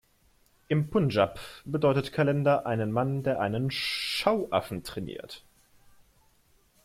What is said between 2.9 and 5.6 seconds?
Mann, der einen Schau-Affen trainiert“.